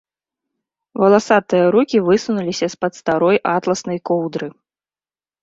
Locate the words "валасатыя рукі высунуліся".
1.03-2.65